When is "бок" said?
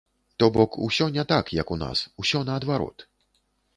0.55-0.77